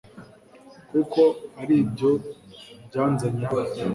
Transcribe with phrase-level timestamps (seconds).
[0.89, 1.21] kuko
[1.61, 2.11] ari ibyo
[2.85, 3.79] byanzanye hano